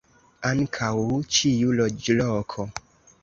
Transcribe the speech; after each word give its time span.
Ankaŭ 0.51 0.93
ĉiu 1.35 1.75
loĝloko. 1.81 2.67